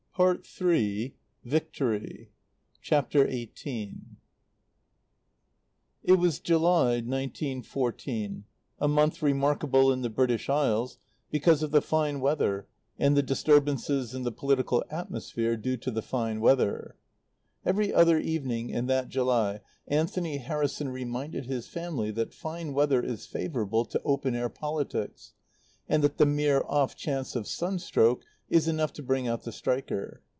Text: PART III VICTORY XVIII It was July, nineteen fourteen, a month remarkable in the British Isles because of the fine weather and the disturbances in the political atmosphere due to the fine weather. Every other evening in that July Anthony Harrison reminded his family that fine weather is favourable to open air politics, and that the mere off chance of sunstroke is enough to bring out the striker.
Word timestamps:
PART 0.13 0.45
III 0.61 1.15
VICTORY 1.45 2.29
XVIII 2.85 3.99
It 6.03 6.11
was 6.13 6.39
July, 6.39 6.99
nineteen 6.99 7.63
fourteen, 7.63 8.43
a 8.77 8.89
month 8.89 9.23
remarkable 9.23 9.91
in 9.91 10.01
the 10.01 10.09
British 10.11 10.47
Isles 10.49 10.99
because 11.31 11.63
of 11.63 11.71
the 11.71 11.81
fine 11.81 12.19
weather 12.19 12.67
and 12.99 13.15
the 13.17 13.23
disturbances 13.23 14.13
in 14.13 14.21
the 14.23 14.33
political 14.33 14.83
atmosphere 14.91 15.55
due 15.55 15.77
to 15.77 15.89
the 15.89 16.03
fine 16.03 16.39
weather. 16.41 16.97
Every 17.65 17.93
other 17.93 18.19
evening 18.19 18.69
in 18.69 18.85
that 18.87 19.07
July 19.07 19.61
Anthony 19.87 20.37
Harrison 20.37 20.89
reminded 20.89 21.45
his 21.45 21.67
family 21.67 22.11
that 22.11 22.33
fine 22.33 22.73
weather 22.73 23.01
is 23.01 23.25
favourable 23.25 23.85
to 23.85 24.01
open 24.03 24.35
air 24.35 24.49
politics, 24.49 25.33
and 25.89 26.03
that 26.03 26.17
the 26.17 26.27
mere 26.27 26.63
off 26.67 26.95
chance 26.97 27.33
of 27.35 27.47
sunstroke 27.47 28.23
is 28.49 28.67
enough 28.67 28.91
to 28.91 29.01
bring 29.01 29.29
out 29.29 29.43
the 29.43 29.51
striker. 29.51 30.21